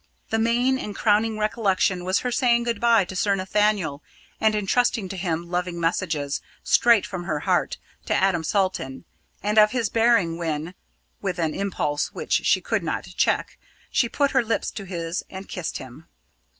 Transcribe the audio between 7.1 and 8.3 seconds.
her heart, to